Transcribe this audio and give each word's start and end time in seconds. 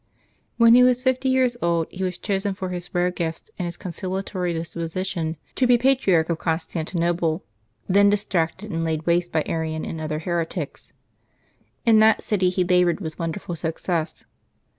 ^Yhen 0.59 0.73
he 0.73 0.81
was 0.81 1.03
fifty 1.03 1.29
years 1.29 1.55
old, 1.61 1.85
he 1.91 2.03
was 2.03 2.17
chosen, 2.17 2.55
for 2.55 2.69
his 2.69 2.91
rare 2.91 3.11
gifts 3.11 3.51
and 3.59 3.67
his 3.67 3.77
conciliatory 3.77 4.51
disposition, 4.51 5.37
to 5.53 5.67
be 5.67 5.77
Patri 5.77 6.15
arch 6.15 6.27
of 6.31 6.39
Constantinople, 6.39 7.43
then 7.87 8.09
distracted 8.09 8.71
and 8.71 8.83
laid 8.83 9.05
waste 9.05 9.31
by 9.31 9.43
Arian 9.45 9.85
and 9.85 10.01
other 10.01 10.17
heretics. 10.17 10.91
In 11.85 11.99
that 11.99 12.23
city 12.23 12.49
he 12.49 12.63
labored 12.63 12.99
with 12.99 13.19
wonderful 13.19 13.55
success. 13.55 14.25